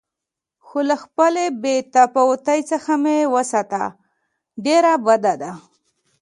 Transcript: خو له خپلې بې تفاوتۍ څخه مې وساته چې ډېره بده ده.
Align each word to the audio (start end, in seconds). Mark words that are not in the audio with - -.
خو 0.65 0.79
له 0.89 0.95
خپلې 1.03 1.45
بې 1.61 1.75
تفاوتۍ 1.95 2.59
څخه 2.71 2.91
مې 3.03 3.17
وساته 3.35 3.83
چې 3.91 3.95
ډېره 4.65 4.93
بده 5.05 5.33
ده. 5.41 5.51